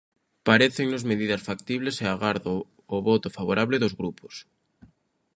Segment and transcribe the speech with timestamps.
[0.47, 2.53] Parécennos medidas factibles e agardo
[2.95, 4.35] o voto favorable dos grupos.